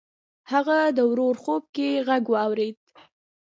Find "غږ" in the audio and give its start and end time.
2.07-2.23